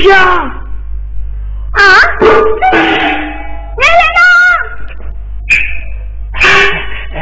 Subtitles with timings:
[0.00, 0.16] 桂香，
[1.72, 1.82] 啊，
[3.76, 4.22] 来人呐！
[7.12, 7.18] 哎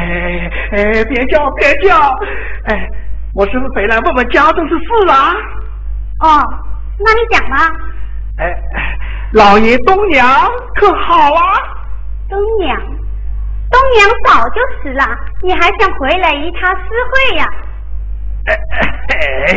[0.71, 1.97] 哎，别叫别叫，
[2.67, 2.89] 哎，
[3.33, 5.35] 我是不是回来问问家中的事啊？
[6.21, 6.41] 哦，
[6.99, 7.69] 那你讲吧。
[8.37, 8.55] 哎，
[9.33, 10.25] 老爷东娘
[10.75, 11.41] 可好啊？
[12.29, 12.79] 东娘，
[13.69, 15.05] 东娘早就死了，
[15.43, 17.45] 你还想回来与她私会呀？
[18.45, 18.55] 哎
[19.09, 19.53] 哎，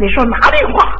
[0.00, 0.92] 你说哪里话？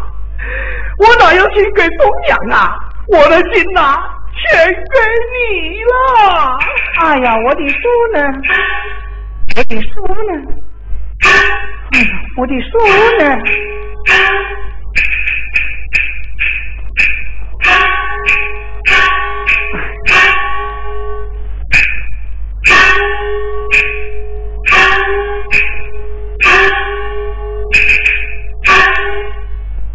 [1.02, 2.78] 我哪有心给东阳啊？
[3.08, 3.98] 我的心呐，
[4.36, 4.98] 全给
[5.32, 6.58] 你了。
[7.00, 7.76] 哎呀，我的书
[8.14, 8.22] 呢？
[9.56, 10.30] 我的书呢？
[11.24, 12.78] 哎呀，我的书
[13.18, 13.22] 呢？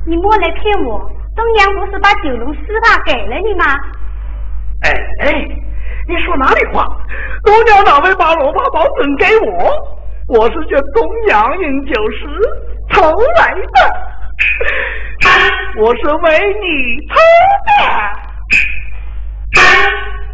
[0.08, 1.00] 你莫来骗我，
[1.36, 3.66] 东阳不是把九龙丝袜给了你吗？
[4.84, 5.48] 哎哎，
[6.08, 6.86] 你说哪里话？
[7.44, 9.70] 东娘哪会把罗帕宝准给我？
[10.30, 12.26] 我是叫东阳饮酒时
[12.90, 13.02] 偷
[13.40, 13.80] 来的，
[15.82, 17.16] 我是为你偷
[17.66, 19.62] 的。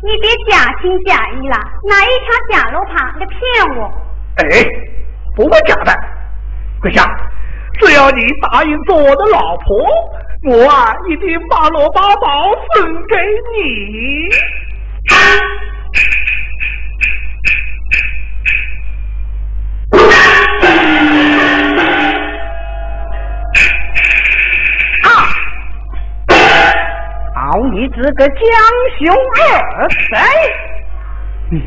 [0.03, 1.55] 你别假情假意了，
[1.87, 3.91] 哪一条假罗帕来骗我？
[4.37, 4.43] 哎，
[5.35, 5.91] 不会假的，
[6.81, 7.03] 桂香，
[7.85, 9.77] 只要你答应做我的老婆，
[10.45, 13.15] 我啊一定把罗八宝送给
[13.55, 14.29] 你。
[15.09, 15.15] 啊！
[27.35, 28.37] 好你这个江
[28.97, 30.15] 雄二贼！
[31.51, 31.61] 嗯。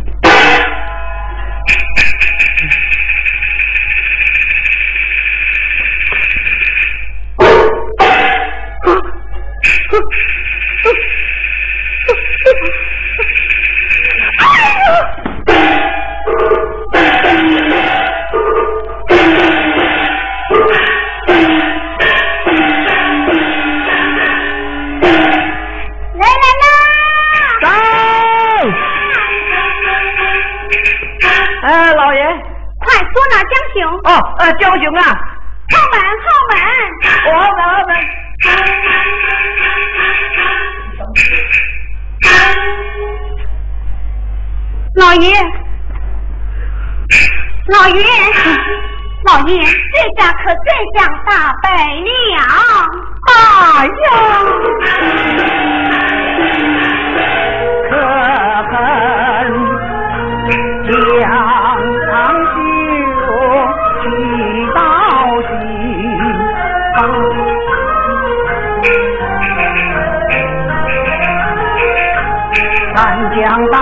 [73.56, 73.78] 三江倒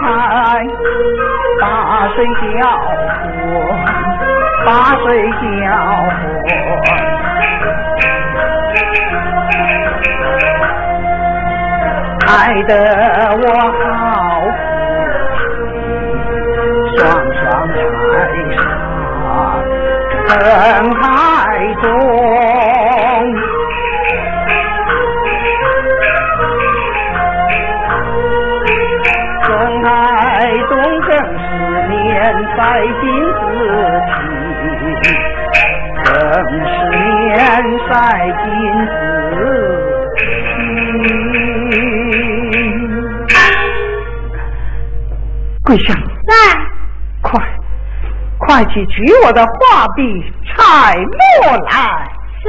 [0.00, 0.64] 海，
[1.60, 2.32] 把水浇
[3.44, 3.44] 活，
[4.64, 4.70] 把
[5.02, 5.36] 水浇
[6.16, 6.48] 活。
[12.26, 12.70] 爱得
[13.36, 13.44] 我
[13.78, 13.84] 好
[15.36, 15.44] 夫
[16.88, 17.00] 妻，双
[17.34, 17.74] 双踩
[18.56, 18.58] 上
[20.38, 20.40] 人
[20.94, 21.02] 海
[21.82, 21.84] 中。
[38.18, 38.20] 金
[38.86, 38.92] 子
[40.46, 40.56] 心。
[45.64, 45.96] 桂香，
[46.26, 46.32] 在，
[47.22, 47.30] 快，
[48.38, 50.02] 快去取我的画笔
[50.44, 51.70] 彩墨来。
[52.42, 52.48] 是。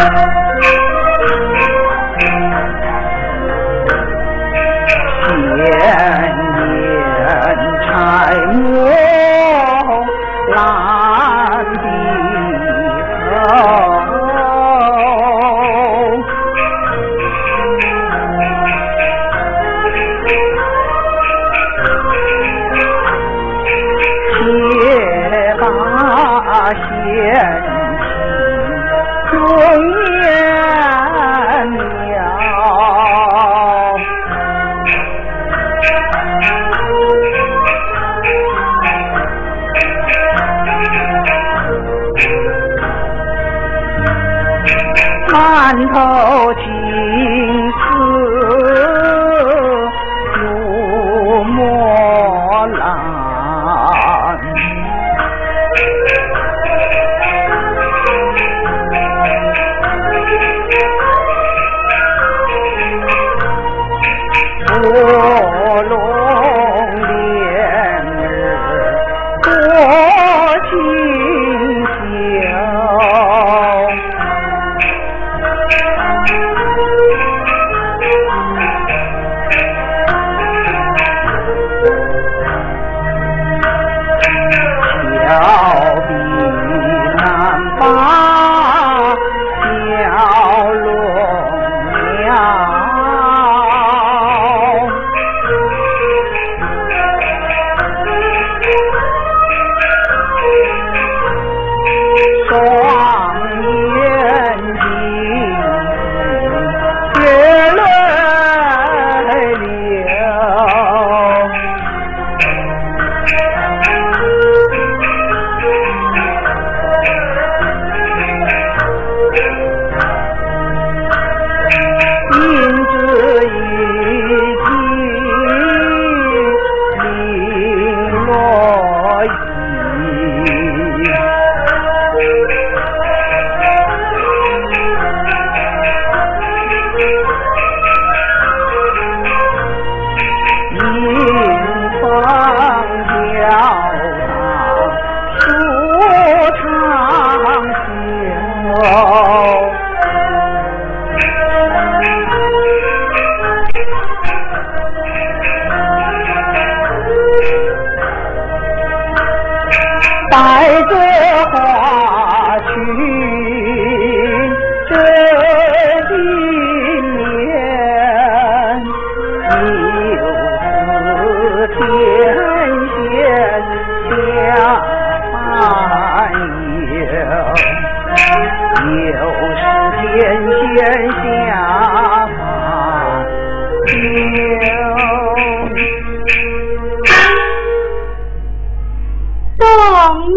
[0.00, 0.27] Oh!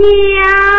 [0.02, 0.71] 娘。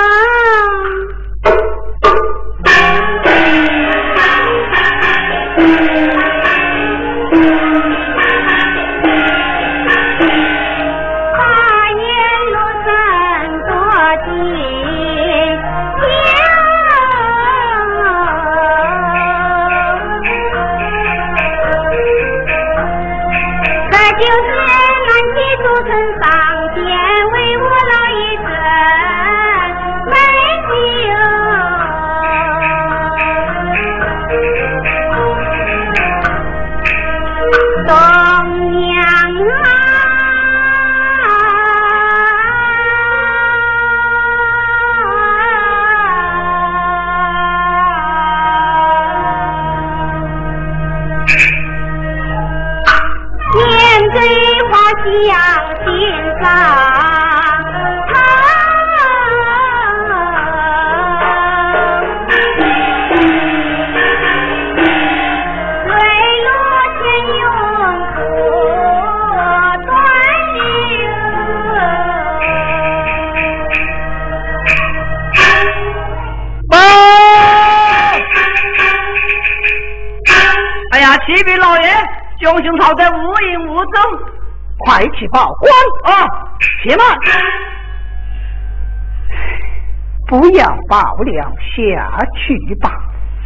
[90.32, 92.90] 不要报了，下去吧。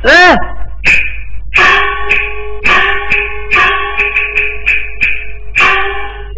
[0.04, 0.08] 嗯。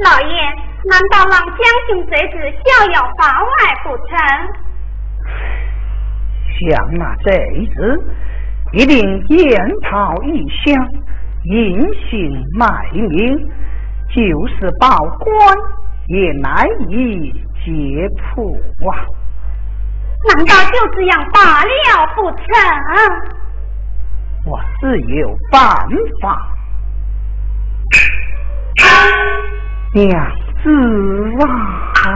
[0.03, 0.41] 老爷，
[0.87, 3.49] 难道让将军贼子逍遥法外
[3.85, 4.17] 不成？
[6.59, 8.03] 想那贼子，
[8.73, 10.75] 一定验讨异乡，
[11.45, 11.79] 隐
[12.09, 13.51] 姓埋名。
[14.17, 14.89] 就是报
[15.19, 15.29] 官
[16.07, 17.31] 也难以
[17.63, 18.57] 解破
[18.91, 19.05] 啊！
[20.27, 22.43] 难道就这样罢了不成？
[24.45, 25.61] 我自有办
[26.21, 26.25] 法。
[29.93, 30.09] 娘
[30.63, 30.71] 子
[32.05, 32.07] 啊。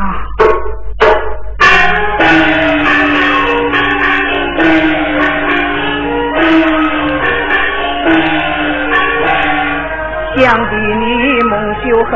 [10.34, 11.04] 想必你
[11.44, 11.52] 梦
[11.84, 12.10] 就很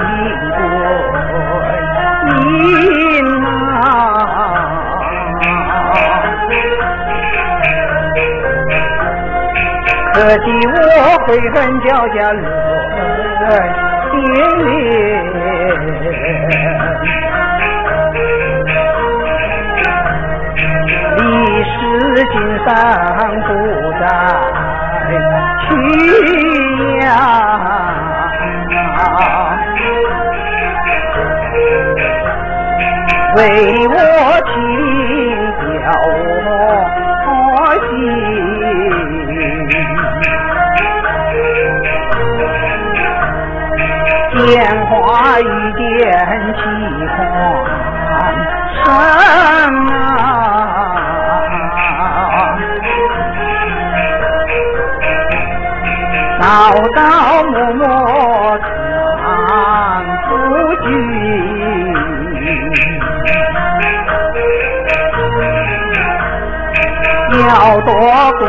[0.00, 0.04] 你
[2.34, 3.07] 你
[10.18, 10.72] 可惜我
[11.26, 12.42] 悔恨交加泪
[14.12, 14.20] 涟
[14.58, 14.66] 涟。
[21.70, 21.74] 是
[22.24, 22.34] 今
[22.64, 22.68] 生
[23.42, 23.48] 不
[24.00, 24.02] 再
[25.68, 25.68] 去
[27.00, 27.08] 呀，
[33.36, 33.38] 为
[33.86, 33.94] 我
[34.48, 34.52] 情
[35.60, 35.66] 掉
[44.50, 45.42] 见花一
[45.76, 45.86] 点
[46.56, 46.58] 凄
[47.16, 47.20] 欢
[48.82, 48.86] 声
[49.92, 49.94] 啊。
[56.40, 56.42] 朝
[56.94, 56.96] 朝
[57.42, 57.82] 暮暮
[59.18, 59.20] 常
[60.30, 60.30] 不
[60.82, 60.86] 惧，
[67.42, 67.46] 要
[67.82, 67.90] 多
[68.38, 68.42] 功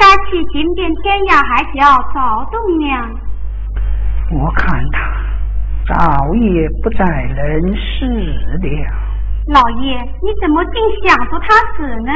[0.00, 3.10] 应该去行遍天涯海角找栋梁。
[4.32, 8.64] 我看他早也不在人世了。
[9.48, 12.12] 老爷，你怎么竟想着他死呢？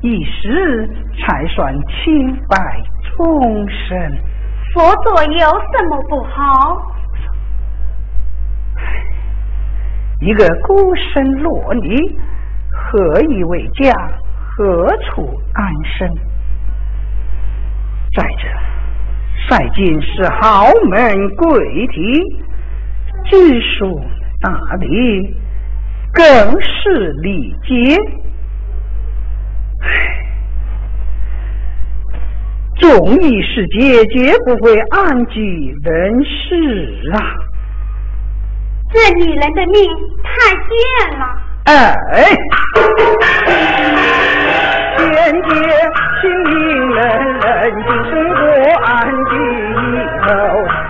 [0.00, 0.88] 一时
[1.20, 2.82] 才算清白
[3.14, 4.18] 终身。
[4.72, 6.80] 佛祖有什么不好？
[10.22, 12.18] 一个孤身落女，
[12.72, 13.92] 何以为家？
[14.56, 16.10] 何处安身？
[18.18, 18.48] 再者，
[19.48, 22.20] 赛金是豪门贵体，
[23.30, 24.02] 知书
[24.40, 25.36] 达理，
[26.12, 27.96] 更是礼节。
[32.80, 37.22] 纵一世界，绝不会安居人世啊！
[38.92, 39.80] 这女人的命
[40.24, 40.74] 太贱
[41.20, 41.24] 了。
[41.66, 42.34] 哎，
[44.96, 45.48] 天界
[46.20, 46.50] 清明
[46.90, 46.98] 人
[47.38, 47.46] 人
[47.84, 48.40] 静生活
[48.84, 48.86] 安
[49.30, 49.32] 居
[49.78, 49.82] 以
[50.22, 50.26] 后，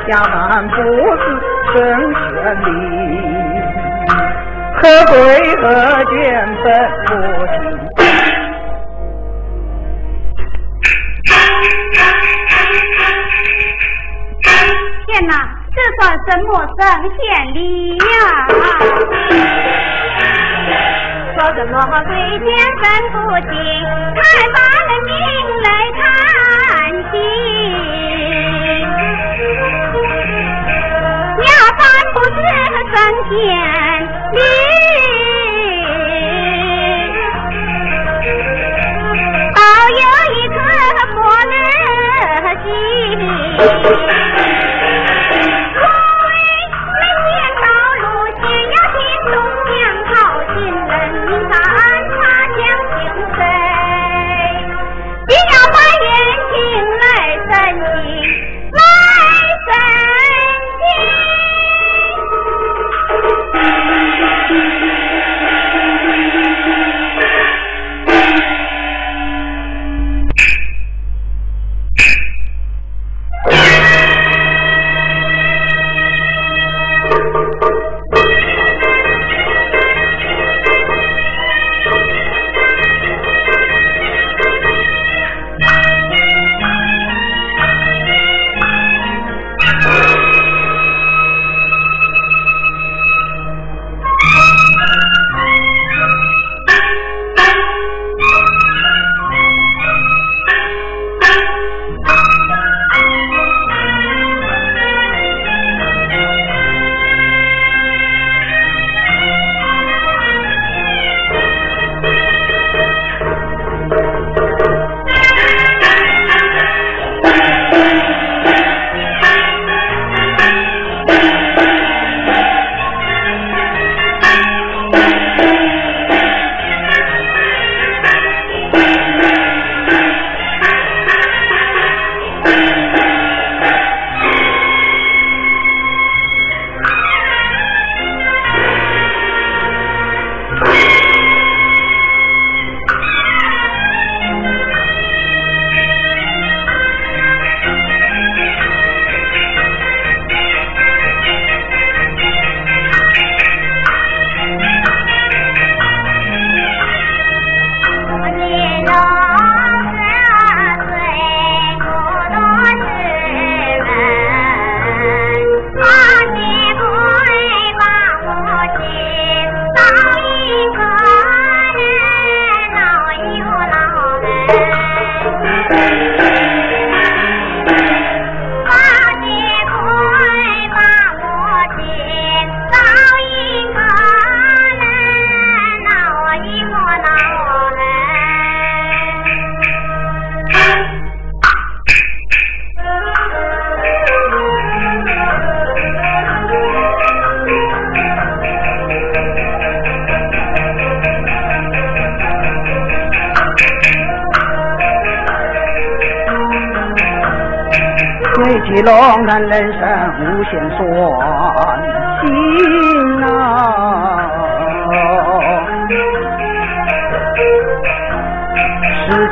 [0.09, 0.35] 下凡
[0.69, 1.23] 不是
[1.73, 1.77] 生
[2.15, 2.27] 旋
[2.65, 2.67] 律，
[4.77, 5.13] 何贵
[5.61, 5.65] 何
[6.05, 6.17] 贱
[6.63, 6.67] 分
[7.07, 7.09] 不
[7.47, 7.57] 清。
[15.07, 15.33] 天哪，
[15.75, 16.81] 这算什么神
[17.19, 17.19] 仙
[17.55, 17.59] 礼
[17.99, 18.03] 呀？
[21.38, 22.49] 说什么贵贱
[22.83, 23.16] 分不
[23.47, 23.49] 清，
[24.16, 25.12] 还把人命
[25.62, 26.02] 来看
[27.12, 27.14] 清。
[31.38, 31.47] 要
[31.78, 31.80] 饭
[32.12, 32.38] 不是
[32.90, 32.92] 神
[33.28, 33.30] 仙
[34.33, 34.37] 女，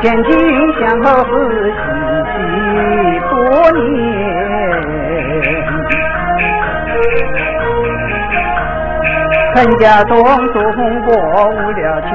[0.07, 0.31] 世间景
[0.79, 1.29] 象何似
[1.67, 1.83] 稀
[2.31, 2.33] 奇
[3.29, 3.35] 多
[3.73, 3.77] 年？
[9.53, 10.15] 陈家庄
[10.53, 10.55] 中
[11.01, 11.11] 过
[11.49, 12.07] 无了前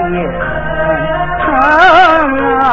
[1.39, 1.45] 程
[2.61, 2.65] 啊！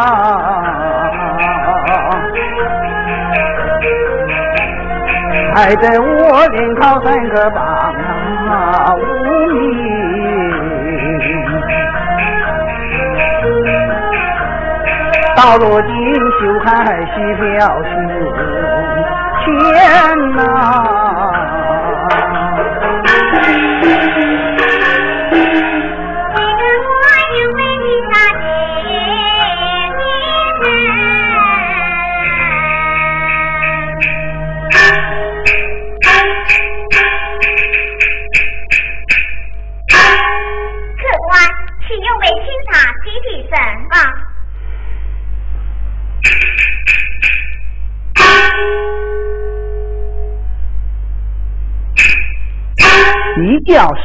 [5.53, 7.59] 害得我连考三个榜
[8.95, 9.01] 无
[9.51, 10.08] 名，
[15.41, 15.89] 到如今
[16.37, 16.75] 休还
[17.15, 17.89] 需表情
[19.45, 19.47] 天
[20.35, 20.43] 呐！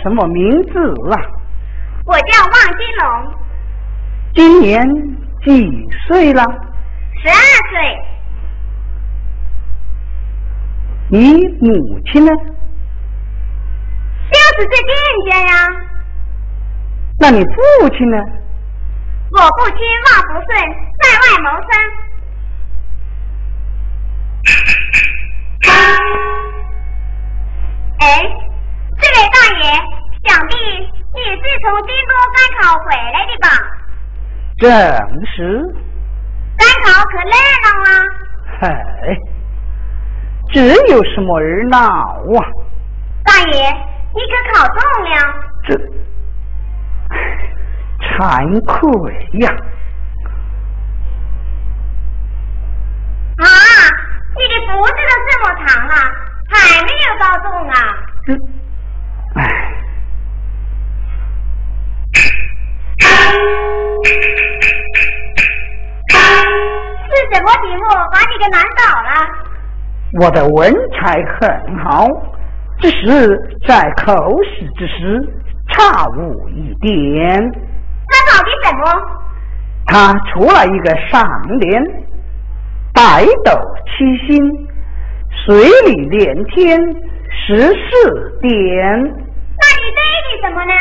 [0.05, 0.79] 什么名字
[1.11, 1.17] 啊？
[2.05, 3.03] 我叫望金龙。
[4.35, 4.87] 今年
[5.43, 5.49] 几
[6.07, 6.43] 岁了？
[7.23, 7.35] 十二
[7.71, 7.75] 岁。
[11.09, 11.19] 你
[11.59, 11.73] 母
[12.13, 12.31] 亲呢？
[14.31, 14.93] 就是在店
[15.31, 15.53] 家呀。
[17.19, 18.19] 那你父亲呢？
[19.31, 20.53] 我父亲望不顺，
[21.01, 21.71] 在外谋生。
[28.01, 28.05] 哎。
[29.15, 29.65] 这位大爷，
[30.25, 30.53] 想必
[31.15, 33.47] 你是从京都赶考回来的吧？
[34.59, 34.67] 正
[35.25, 35.39] 是。
[36.57, 37.31] 赶考可热
[37.63, 37.89] 闹啊！
[38.61, 38.63] 嗨，
[40.53, 40.57] 这
[40.93, 42.43] 有什么热闹啊？
[43.25, 43.73] 大爷，
[44.15, 45.15] 你可考中了？
[45.63, 45.69] 这，
[48.19, 49.49] 惭愧呀！
[53.39, 53.47] 啊，
[54.37, 55.95] 你的脖子都这么长了，
[56.51, 57.75] 还没有高中啊？
[58.27, 58.35] 这。
[59.35, 59.43] 哎，
[67.09, 69.11] 是什么题目把你给难倒了？
[70.21, 72.07] 我的文采很好，
[72.81, 75.21] 只是在口试之时
[75.69, 77.37] 差误一点。
[78.09, 78.83] 那到底什么？
[79.87, 81.21] 他出了一个上
[81.59, 81.83] 联：
[82.95, 83.53] 北斗
[83.87, 84.69] 七星，
[85.45, 86.81] 水里连天，
[87.47, 89.24] 十四点。
[90.35, 90.73] 你对的什么呢？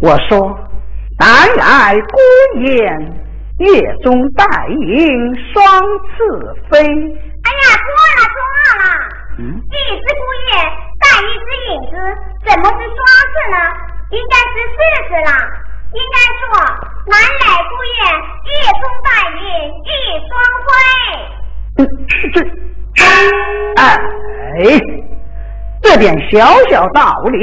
[0.00, 0.56] 我说，
[1.18, 1.26] 淡
[1.60, 2.16] 爱孤
[2.60, 2.78] 雁，
[3.58, 6.16] 夜中带影双翅
[6.70, 6.78] 飞。
[6.78, 8.38] 哎呀，错了错
[8.78, 8.82] 了！
[9.38, 10.54] 嗯，一只孤雁
[11.00, 11.92] 带一只影子，
[12.46, 12.98] 怎么是双
[13.32, 13.58] 翅呢？
[14.10, 15.30] 应该是四翅啦。
[15.92, 16.46] 应该说，
[17.06, 18.00] 南来孤雁，
[18.44, 19.42] 夜中带影
[19.82, 19.90] 一
[20.28, 20.30] 双
[20.66, 20.70] 飞。
[22.22, 23.02] 这，
[23.76, 23.82] 哎，
[25.82, 26.36] 这点小
[26.70, 27.34] 小道理。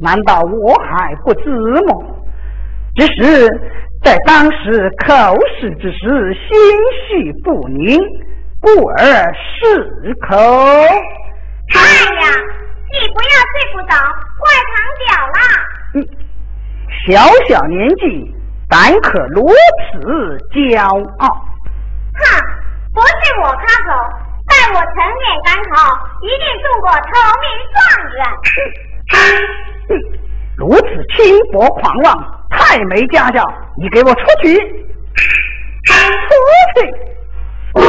[0.00, 1.94] 难道我还不知吗？
[2.96, 3.48] 只是
[4.02, 6.58] 在当时口试之时心
[7.08, 7.96] 绪不宁，
[8.60, 8.96] 故而
[9.34, 10.36] 失口。
[10.36, 11.78] 哎
[12.18, 12.26] 呀，
[12.90, 13.94] 你不要睡不着，
[14.40, 14.74] 怪堂
[15.06, 15.38] 脚了。
[15.94, 15.96] 你
[17.06, 18.34] 小小年纪，
[18.68, 20.82] 胆可如此骄
[21.18, 21.28] 傲？
[22.14, 22.24] 哼，
[22.92, 23.88] 不是我开口，
[24.48, 27.06] 待我成年赶考，一定中过头
[27.40, 27.78] 名状
[28.16, 28.18] 元。
[30.56, 30.82] 如此
[31.16, 33.44] 轻薄狂妄，太没家教！
[33.80, 34.54] 你给我出去！
[35.86, 35.92] 出
[36.74, 37.88] 去！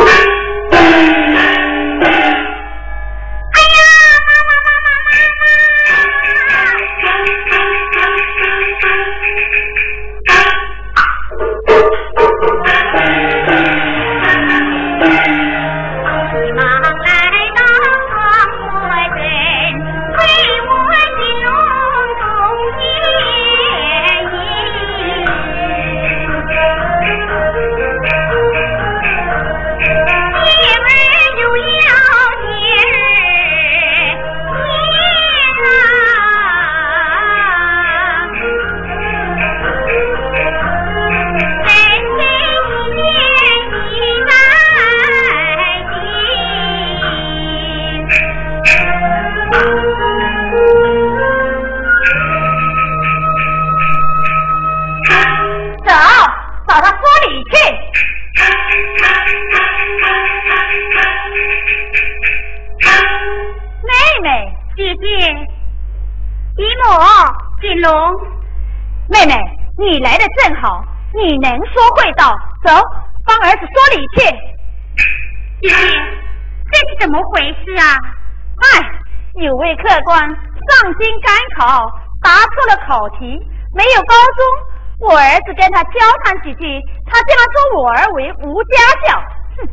[82.99, 83.39] 考题，
[83.73, 88.75] 没有高中，我儿子跟他交谈几句，他竟然说我儿为无家
[89.07, 89.15] 教。
[89.55, 89.67] 哼！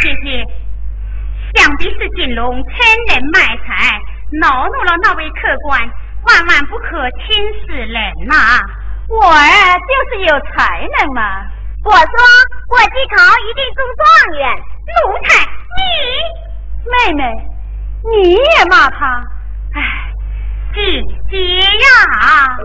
[0.00, 0.42] 姐姐，
[1.56, 2.72] 想必是锦龙趁
[3.08, 4.00] 人卖财。
[4.40, 5.78] 恼怒了那位客官，
[6.24, 7.36] 万万不可轻
[7.66, 8.34] 视人呐！
[9.08, 11.20] 我儿就是有才能嘛。
[11.84, 12.14] 我说
[12.70, 14.48] 我继考一定中状元。
[14.86, 15.44] 奴才，
[15.76, 17.22] 你妹妹，
[18.10, 19.22] 你也骂他？
[19.74, 19.78] 哎，
[20.72, 20.80] 姐
[21.30, 22.58] 姐呀！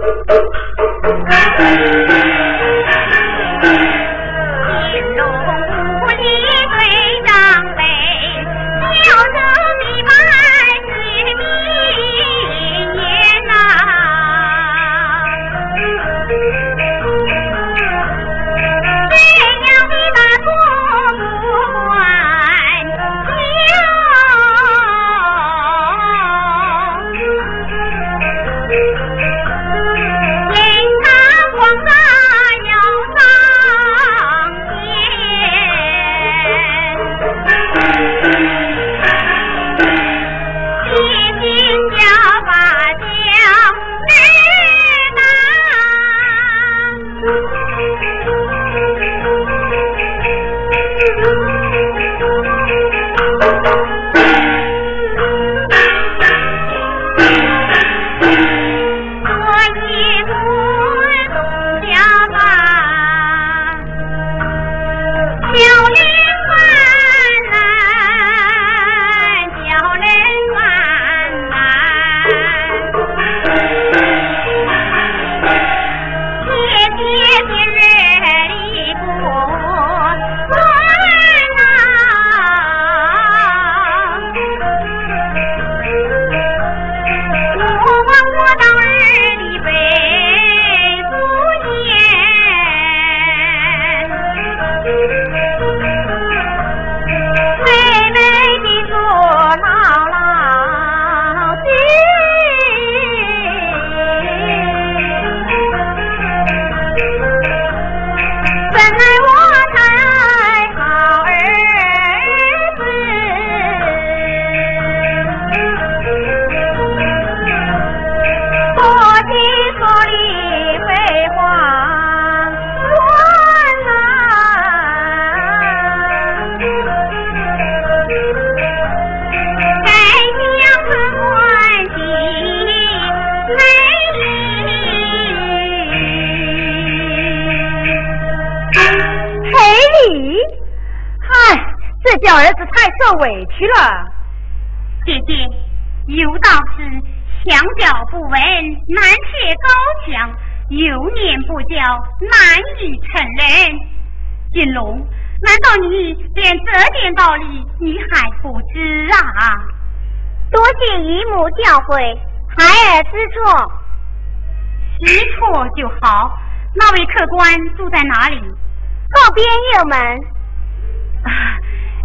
[171.23, 171.57] 啊，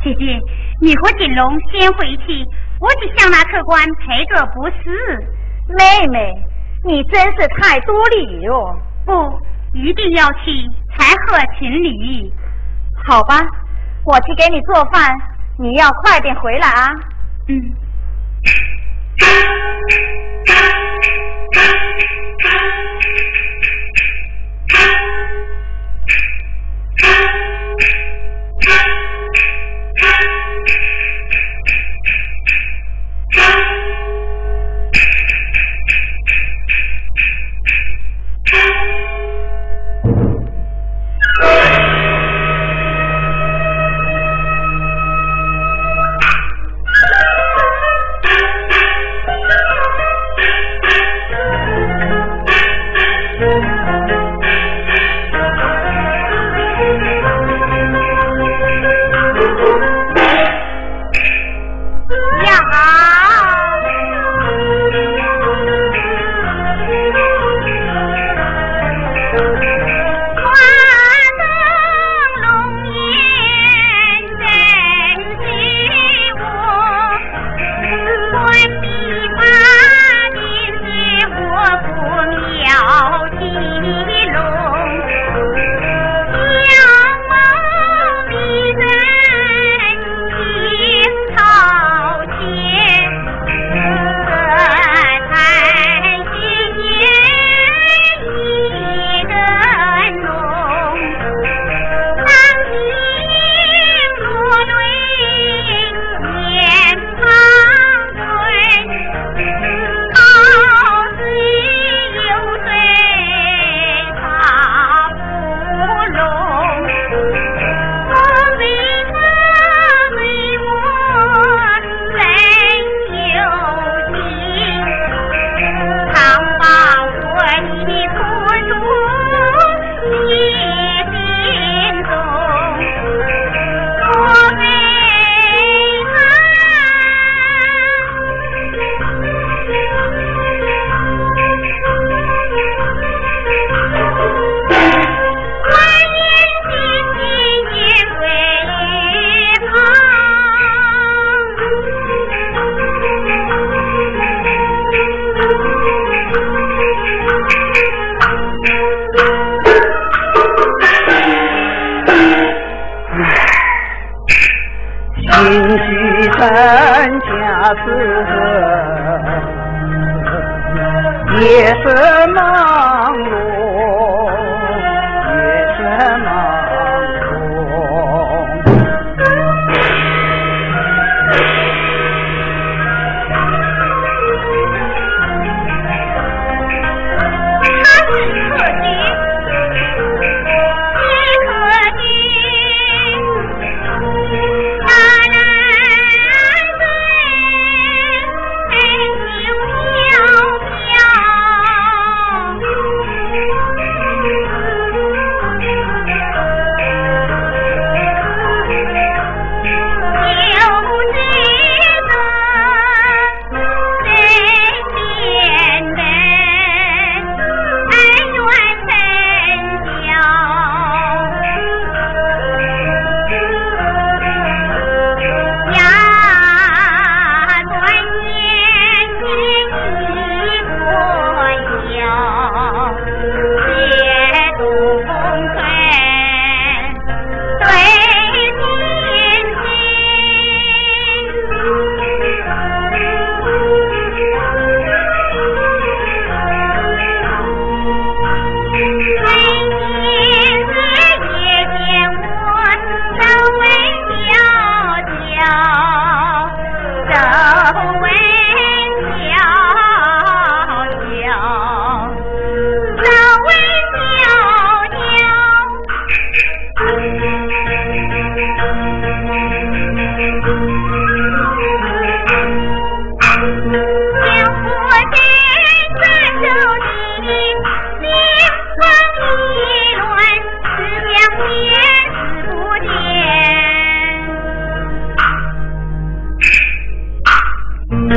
[0.02, 0.38] 姐姐。
[0.80, 2.44] 你和锦龙先回去，
[2.80, 5.18] 我去向那客官赔个不是。
[5.68, 6.34] 妹妹，
[6.84, 8.74] 你真是太多礼哦。
[9.04, 9.12] 不，
[9.74, 12.32] 一定要去才合情理。
[13.04, 13.38] 好吧，
[14.04, 15.14] 我去给你做饭，
[15.58, 16.88] 你要快点回来啊。
[17.48, 17.74] 嗯。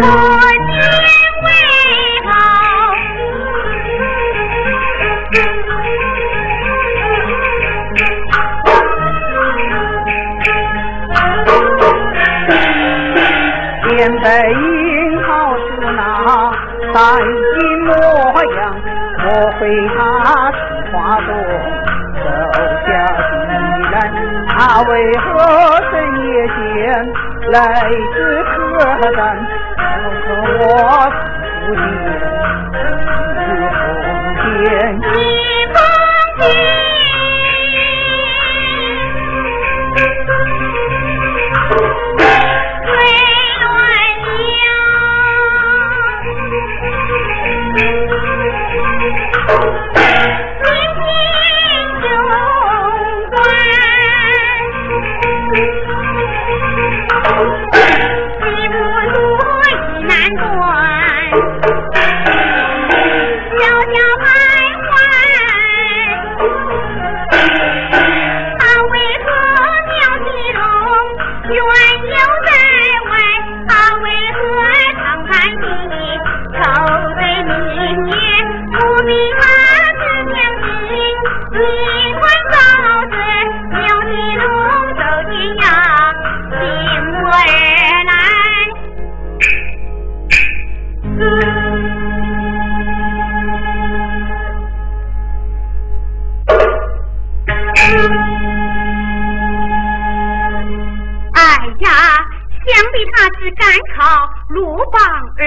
[0.03, 0.07] 我
[0.67, 0.77] 年
[1.43, 1.47] 未
[2.21, 2.27] 见，
[13.87, 14.57] 现在英
[15.23, 15.61] 豪是
[15.95, 15.97] 那
[16.93, 17.89] 崭新模
[18.55, 18.59] 样。
[19.23, 19.25] 莫
[19.57, 19.61] 非
[19.95, 19.97] 他
[20.51, 20.59] 是
[20.91, 21.27] 花中
[22.19, 22.21] 手
[22.85, 23.31] 下的
[23.89, 23.95] 人？
[24.49, 25.23] 他为何
[25.89, 25.91] 深
[26.25, 26.61] 夜间
[27.51, 27.55] 来
[28.13, 28.51] 至客
[29.15, 29.21] 栈？
[30.25, 31.33] 可我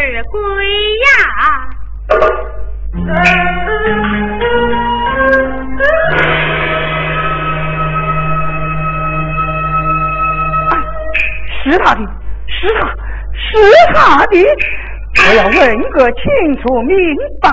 [0.08, 0.38] 是鬼
[1.00, 1.08] 呀！
[11.64, 12.00] 是他的，
[12.46, 12.86] 是他，
[13.34, 13.48] 是
[13.92, 14.36] 他的！
[15.28, 16.22] 我要问个清
[16.62, 16.96] 楚明
[17.42, 17.50] 白，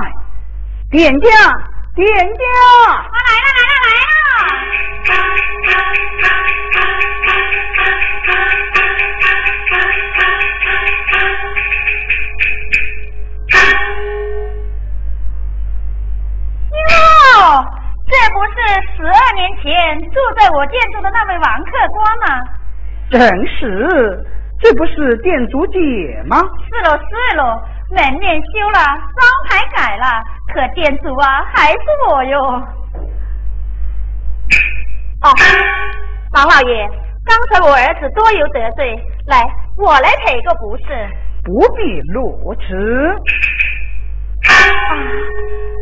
[0.91, 1.27] 店家，
[1.95, 2.43] 店家。
[21.39, 22.27] 王客官吗？
[23.11, 24.25] 正是。
[24.61, 25.77] 这不是店主姐
[26.25, 26.37] 吗？
[26.39, 32.39] 是喽是喽，门面修了，招牌改了，可店主啊还是我哟。
[35.21, 35.27] 哦，
[36.33, 36.87] 王老爷，
[37.25, 38.95] 刚才我儿子多有得罪，
[39.27, 39.45] 来，
[39.77, 40.83] 我来赔个不是。
[41.43, 42.63] 不必如此。
[44.47, 44.49] 啊，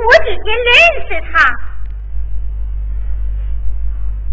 [0.07, 1.37] 我姐姐认识他。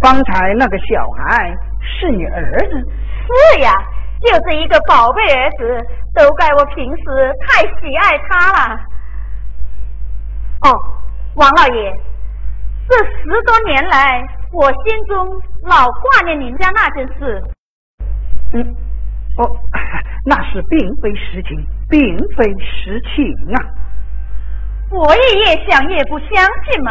[0.00, 2.90] 方才那个小孩是你儿子？
[3.26, 3.72] 是呀。
[4.20, 5.80] 就是一个宝贝儿子，
[6.12, 8.80] 都怪我平时太喜爱他了。
[10.62, 10.74] 哦，
[11.36, 11.92] 王老爷，
[12.88, 15.24] 这十多年来，我心中
[15.62, 17.40] 老挂念您家那件事。
[18.54, 18.74] 嗯，
[19.36, 19.48] 哦，
[20.26, 23.62] 那是并非实情，并非实情啊。
[24.90, 26.28] 我也越想越不相
[26.64, 26.90] 信嘛。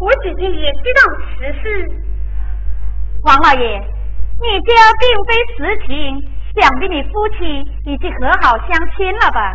[0.00, 1.00] 我姐姐也知道
[1.36, 1.86] 此事。
[3.26, 3.80] 王老爷，
[4.40, 6.22] 你家并非实情，
[6.54, 9.52] 想必你夫妻已经和好相亲了吧？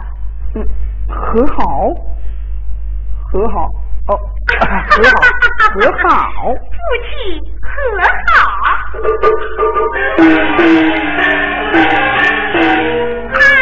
[0.55, 0.67] 嗯，
[1.07, 1.63] 和好，
[3.31, 3.71] 和好，
[4.07, 4.19] 哦，
[4.60, 5.15] 和好，
[5.73, 5.79] 和
[6.10, 6.10] 好，
[6.51, 6.75] 夫
[7.07, 7.10] 妻
[7.63, 7.71] 和
[8.27, 8.36] 好。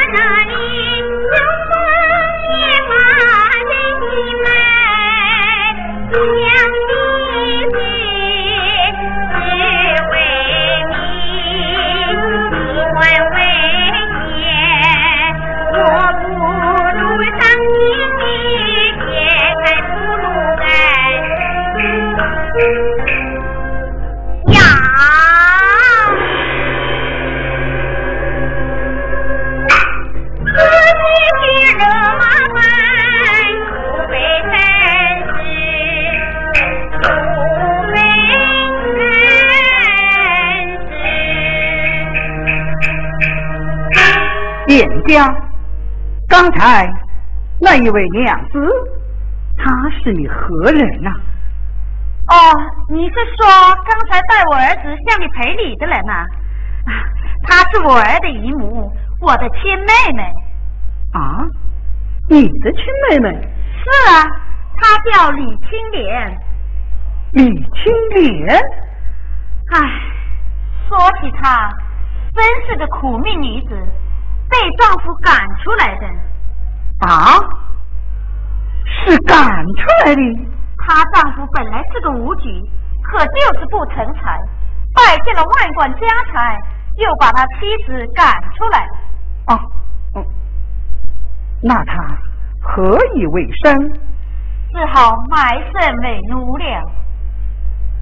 [0.02, 0.10] 店
[45.10, 45.34] 家，
[46.28, 46.88] 刚才
[47.60, 48.60] 那一位娘子，
[49.58, 51.10] 她是你何人呐？
[52.28, 52.36] 哦，
[52.90, 53.48] 你是说
[53.88, 56.14] 刚才带我儿子向你赔礼的人呐？
[56.86, 56.94] 啊，
[57.44, 60.24] 她是我儿的姨母，我的亲妹妹。
[61.14, 61.42] 啊，
[62.30, 63.30] 你的亲妹妹？
[63.32, 64.22] 是啊，
[64.78, 66.38] 她叫李青莲。
[67.34, 68.56] 李青莲？
[69.72, 69.80] 唉，
[70.88, 71.74] 说起她，
[72.36, 73.76] 真是个苦命女子。
[74.50, 76.08] 被丈夫赶出来的
[77.08, 77.38] 啊，
[78.86, 80.22] 是赶出来的。
[80.78, 82.50] 她丈夫本来是个武举，
[83.04, 84.40] 可就是不成才，
[84.96, 86.58] 败尽了万贯家财，
[86.98, 88.88] 又把他妻子赶出来。
[89.46, 89.60] 啊，
[90.16, 90.26] 嗯，
[91.62, 92.18] 那他
[92.62, 93.94] 何以为生？
[94.72, 96.92] 只好卖身为奴了。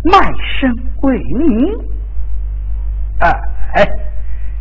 [0.03, 0.19] 卖
[0.59, 1.81] 身为奴？
[3.19, 3.29] 啊，
[3.75, 3.85] 哎。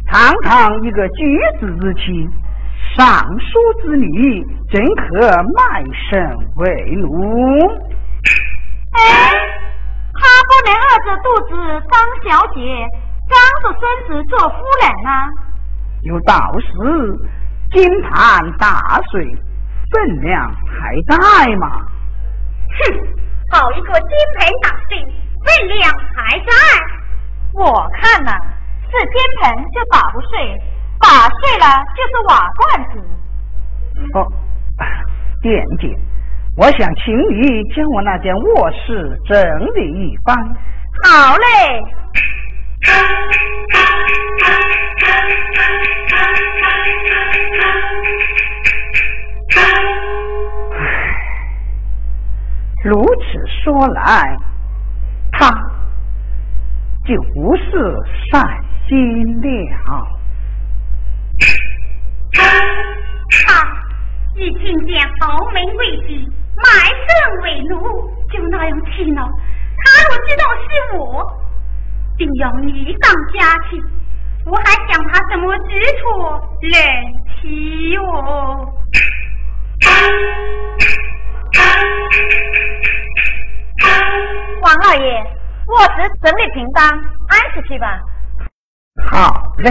[0.07, 2.29] 堂堂一个举子之妻，
[2.97, 3.05] 尚
[3.41, 5.21] 书之女，怎可
[5.55, 7.59] 卖身为奴？
[8.93, 9.03] 哎，
[10.15, 11.53] 她不能饿着肚子
[11.91, 11.95] 当
[12.25, 12.87] 小姐，
[13.29, 15.29] 当着孙子做夫人啊！
[16.03, 16.67] 有道是
[17.73, 19.37] 金盘打水，
[19.91, 21.85] 分量还在吗？
[22.79, 22.95] 哼，
[23.51, 25.05] 好一个金盆打水，
[25.45, 26.53] 分量还在！
[27.55, 28.33] 我看呐。
[28.91, 30.61] 是金盆就打不碎，
[31.01, 31.65] 打碎了
[31.97, 32.63] 就是瓦罐
[32.93, 32.95] 子。
[34.15, 34.17] 哦，
[35.43, 35.89] 点姐，
[36.57, 39.37] 我想请你将我那间卧室整
[39.75, 40.37] 理一番。
[41.05, 41.45] 好嘞。
[52.85, 54.37] 如此说来，
[55.33, 55.51] 他
[57.05, 57.63] 就不是
[58.31, 58.65] 善。
[58.89, 58.95] 心
[59.43, 60.07] 了，
[62.35, 63.51] 他
[64.37, 66.09] 一听见豪门未娶，
[66.57, 66.65] 卖
[66.95, 67.09] 身
[67.43, 67.75] 为奴，
[68.31, 69.29] 就那样气恼。
[69.79, 70.67] 他若知道是
[70.97, 71.01] 我，
[72.17, 73.83] 定要你当家去。
[74.45, 76.05] 我还想他什么之处
[76.61, 76.73] 忍
[77.41, 78.07] 欺我？
[84.63, 85.07] 王老爷，
[85.67, 86.89] 卧室整理平当，
[87.29, 88.01] 安息去吧。
[89.05, 89.71] 好嘞，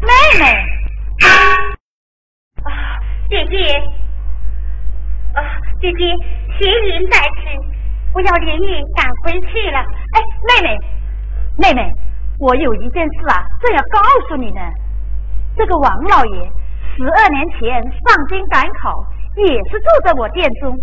[0.00, 0.44] 妹妹，
[2.64, 2.68] 啊，
[3.28, 3.56] 姐姐，
[5.34, 5.44] 啊，
[5.80, 5.98] 姐姐，
[6.58, 7.46] 闲言在此，
[8.14, 9.78] 我要连夜赶回去了。
[9.78, 10.78] 哎，妹妹，
[11.58, 11.92] 妹妹，
[12.40, 14.60] 我有一件事啊，正要告诉你呢。
[15.56, 16.50] 这个王老爷
[16.96, 19.04] 十二年前上京赶考。
[19.46, 20.76] 也是住在我店中，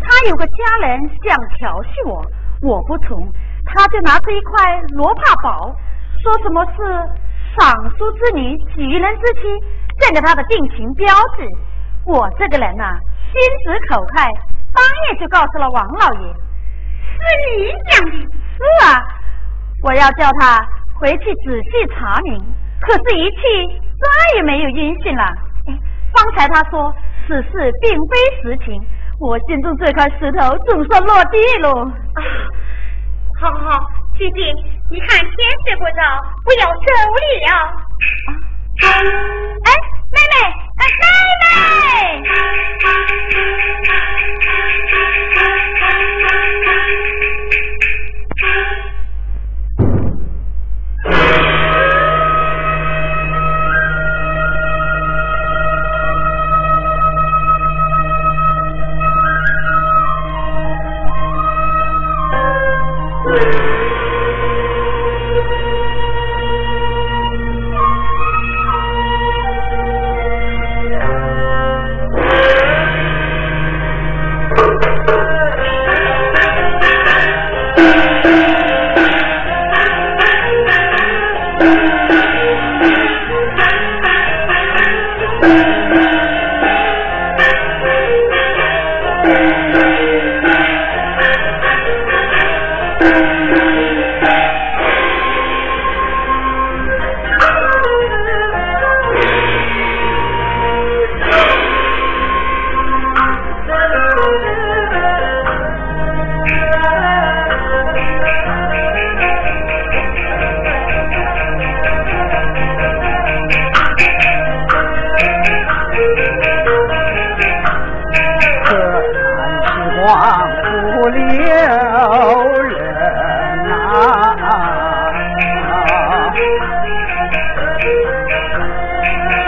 [0.00, 2.24] 他有个家人想调戏我，
[2.62, 3.20] 我不从，
[3.66, 5.74] 他就拿出一块罗帕宝，
[6.22, 6.82] 说什么是
[7.58, 9.42] 尚书之女、举人之妻，
[9.98, 11.06] 这个他的定情标
[11.36, 11.46] 志。
[12.06, 12.96] 我这个人呐，
[13.32, 14.24] 心直口快，
[14.72, 16.34] 当夜就告诉了王老爷。
[17.18, 17.20] 是
[17.58, 18.16] 你讲的？
[18.16, 19.04] 是啊，
[19.82, 20.66] 我要叫他
[20.98, 22.40] 回去仔细查明，
[22.80, 23.40] 可是，一去
[24.00, 25.24] 再也没有音讯了。
[25.66, 25.78] 哎，
[26.14, 26.94] 方才他说。
[27.28, 28.80] 此事并非实情，
[29.20, 31.68] 我心中这块石头总算落地了。
[32.14, 32.24] 啊，
[33.38, 34.40] 好好好，七弟，
[34.90, 35.28] 你看天
[35.62, 36.00] 色不早，
[36.46, 36.80] 我要走
[37.12, 37.52] 了。
[38.80, 39.68] 哎，
[40.10, 40.34] 妹妹，
[40.78, 41.04] 哎，妹
[41.42, 42.28] 妹。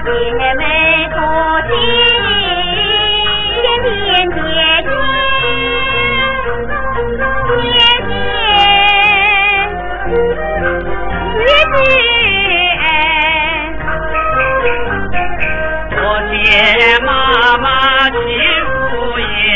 [0.00, 0.08] 姐
[0.56, 0.62] 妹
[1.14, 1.18] 多
[1.68, 1.70] 心，
[3.62, 3.86] 天天
[4.30, 4.36] 姐
[4.82, 4.90] 姐
[7.46, 7.62] 姐
[8.08, 8.12] 姐，
[11.38, 11.76] 日日
[15.96, 15.98] 我
[16.30, 16.34] 见
[17.04, 17.08] 妈
[17.58, 17.64] 妈
[18.10, 18.14] 欺
[18.66, 18.68] 抚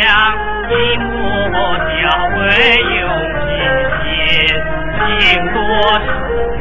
[0.00, 0.06] 养，
[0.70, 1.06] 一母
[1.82, 1.98] 教
[2.38, 2.40] 为
[3.00, 3.02] 有
[3.42, 3.46] 心
[3.98, 4.06] 心，
[5.00, 5.06] 尽
[5.52, 5.56] 多
[5.98, 6.06] 少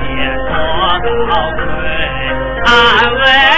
[0.02, 0.06] 年
[0.48, 0.50] 多
[1.30, 1.62] 遭罪，
[2.66, 2.68] 安
[3.14, 3.57] 慰。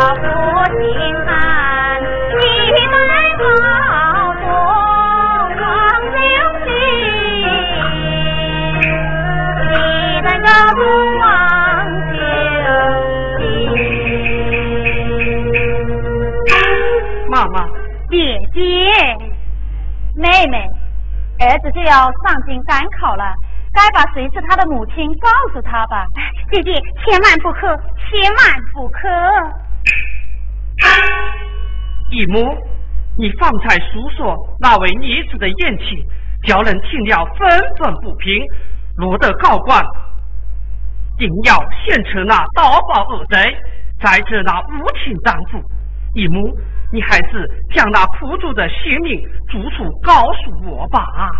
[0.00, 2.00] 不心安
[2.40, 2.40] 你
[2.72, 2.96] 在
[3.36, 3.44] 高
[4.40, 5.60] 中望
[6.08, 6.16] 就
[6.64, 6.68] 你
[9.68, 9.72] 你
[10.22, 10.80] 在高中
[11.18, 11.22] 望
[12.08, 12.16] 就
[13.38, 13.40] 你
[17.28, 17.54] 妈妈
[18.08, 18.16] 姐
[18.54, 18.58] 姐
[20.16, 20.56] 妹妹
[21.40, 23.34] 儿子就要上京赶考了
[23.74, 26.06] 该把谁是他的母亲告诉他吧？
[26.50, 26.72] 姐姐
[27.04, 27.68] 千万不可
[28.08, 29.59] 千万不可。
[32.10, 32.38] 义母，
[33.16, 36.04] 你方才诉说那位女子的言情，
[36.44, 37.48] 叫人听了愤
[37.78, 38.44] 愤不平，
[38.96, 39.80] 落得高官，
[41.16, 41.54] 定要
[41.84, 43.56] 显出那盗宝恶贼，
[44.00, 45.62] 再者那无情丈夫。
[46.14, 46.52] 义母，
[46.92, 51.30] 你还是将那苦主的姓名、住处告诉我吧。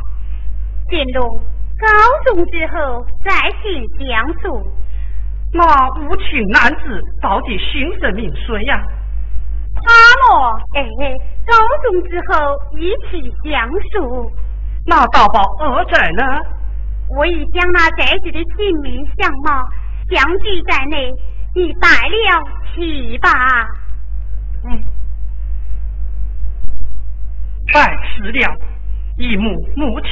[0.89, 1.21] 进入
[1.79, 1.87] 高
[2.27, 4.63] 中之后再行相诉。
[5.53, 8.81] 那无情男子到底姓甚名谁呀？
[9.83, 9.89] 他
[10.23, 10.61] 么？
[10.75, 10.79] 哎，
[11.47, 11.53] 高
[11.83, 12.33] 中之后
[12.77, 14.31] 一起相熟。
[14.87, 16.23] 那大宝儿在呢？
[17.17, 19.69] 我已将那宅子的姓名相貌
[20.09, 21.11] 详记在内，
[21.55, 23.29] 你带了去吧。
[24.65, 24.81] 嗯，
[27.73, 28.57] 拜辞了，
[29.19, 30.09] 一母母亲。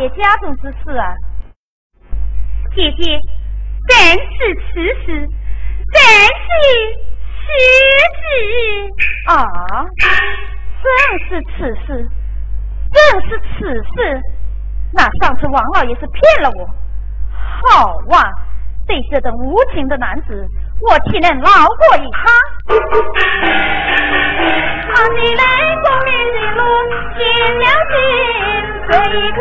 [0.00, 1.12] 爷家中之事啊，
[2.74, 3.20] 姐姐，
[3.86, 5.28] 正是此事，
[5.92, 6.00] 正
[6.40, 6.48] 是
[7.36, 7.44] 此
[8.16, 8.24] 事
[9.28, 9.44] 啊，
[10.80, 10.88] 正
[11.28, 12.08] 是此事，
[12.90, 12.98] 正
[13.28, 14.18] 是此事。
[14.94, 16.66] 那上次王老爷是骗了我，
[17.68, 18.24] 好啊，
[18.86, 20.48] 对这等无情的男子，
[20.80, 22.22] 我岂能饶过于他？
[24.92, 25.42] 他的泪
[25.82, 26.62] 光面的路，
[27.18, 27.20] 见
[27.58, 28.49] 了心，
[28.90, 29.38] 这一刻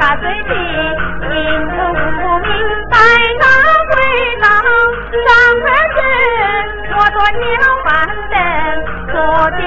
[0.00, 0.50] 他最急，
[1.26, 1.30] 心
[1.76, 2.50] 中不明
[2.88, 2.94] 白
[3.40, 3.44] 那
[3.90, 3.92] 回
[4.40, 4.46] 到
[5.24, 5.26] 上
[5.58, 5.98] 门子，
[6.94, 7.90] 我做了板
[8.30, 8.34] 凳，
[9.12, 9.14] 坐
[9.50, 9.58] 的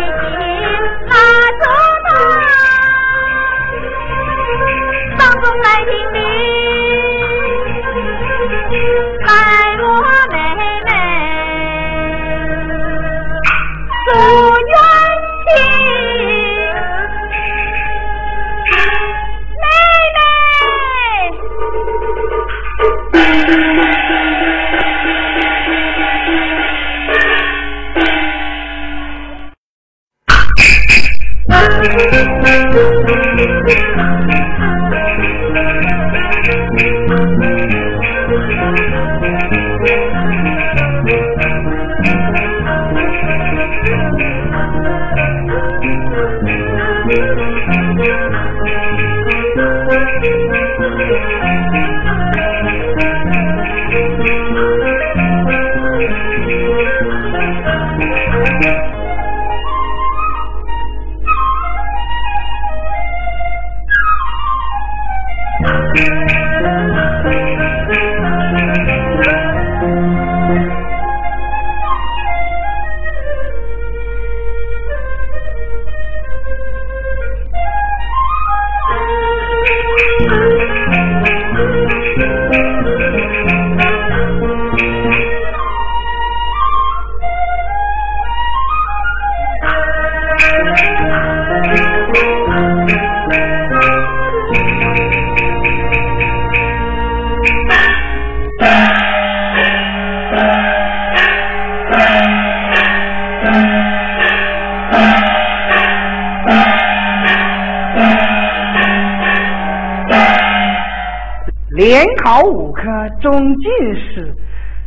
[112.26, 112.82] 考五科
[113.22, 114.36] 中进士，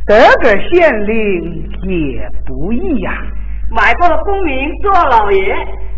[0.05, 3.13] 得个县令也不易呀。
[3.71, 5.55] 买过功名做老爷，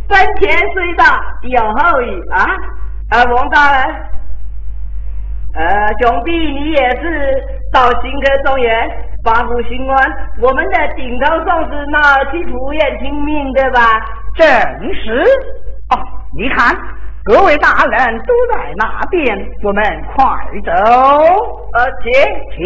[0.08, 2.46] 分钱虽大有后语啊！
[3.10, 3.96] 呃，王大人，
[5.56, 8.72] 呃，想必你也是到新科状元
[9.24, 9.98] 发布新官，
[10.44, 13.80] 我们的顶头上司那去赴宴听命对吧？
[14.36, 14.48] 正
[14.94, 15.24] 是。
[15.90, 15.98] 哦，
[16.38, 16.78] 你看，
[17.24, 19.84] 各位大人都在那边，我们
[20.16, 20.26] 快
[20.66, 20.72] 走。
[21.74, 22.12] 呃，请
[22.56, 22.62] 请。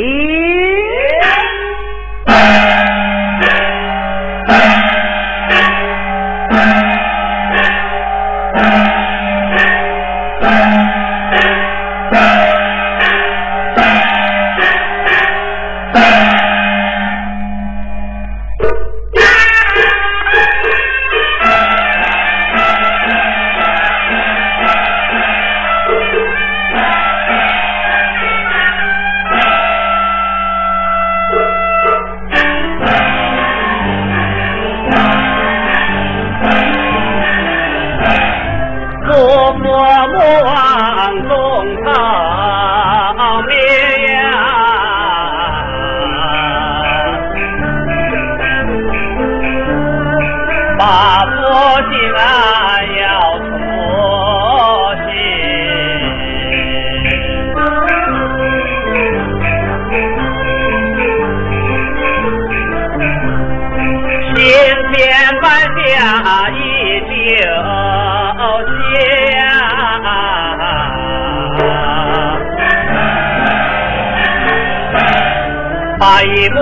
[76.26, 76.60] 一抹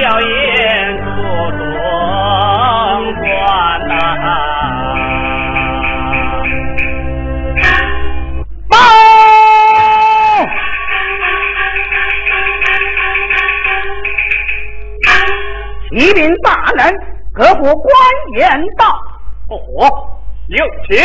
[0.00, 0.28] 娇颜
[0.98, 1.04] 出
[1.58, 1.60] 东
[3.20, 3.22] 关
[3.86, 3.92] 呐，
[8.70, 8.72] 报！
[15.90, 16.80] 启禀大人，
[17.34, 17.92] 各府官
[18.32, 18.40] 员
[18.78, 18.82] 到。
[19.48, 19.60] 哦，
[20.48, 20.96] 有请。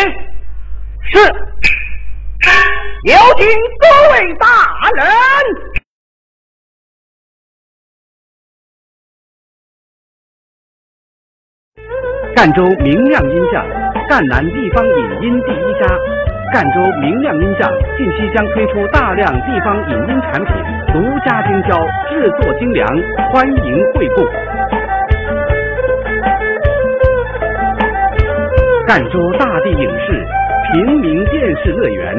[1.09, 1.19] 是，
[3.03, 3.45] 有请
[12.37, 13.65] 赣州明亮音像，
[14.07, 15.87] 赣南地方影音第一家。
[16.53, 17.67] 赣州明亮音像
[17.97, 20.53] 近期将推出大量地方影音产品，
[20.93, 22.87] 独家经销，制作精良，
[23.33, 24.21] 欢迎惠顾。
[28.85, 30.23] 赣州大地影视
[30.71, 32.15] 平民电视乐园，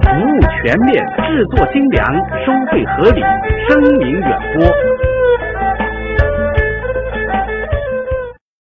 [0.00, 2.14] 服务全面，制作精良，
[2.46, 3.20] 收费合理，
[3.68, 4.89] 声名远播。